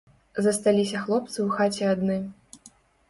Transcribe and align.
Засталіся 0.45 1.03
хлопцы 1.03 1.35
ў 1.45 1.47
хаце 1.57 1.85
адны. 1.93 2.17